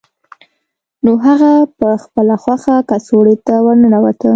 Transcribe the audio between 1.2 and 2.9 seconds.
هغه په خپله خوښه